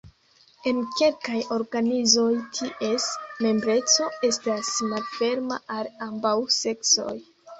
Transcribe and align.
En 0.69 0.77
kelkaj 0.99 1.41
organizoj, 1.55 2.31
ties 2.59 3.05
membreco 3.45 4.07
estas 4.29 4.71
malferma 4.93 5.61
al 5.79 5.93
ambaŭ 6.09 6.35
seksoj. 6.59 7.17